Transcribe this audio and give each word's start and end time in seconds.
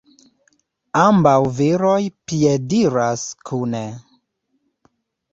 Ambaŭ 1.01 1.33
viroj 1.59 1.97
piediras 2.31 3.25
kune. 3.51 3.83